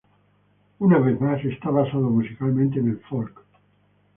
[0.79, 3.39] Una vez más, está basado musicalmente en el folk.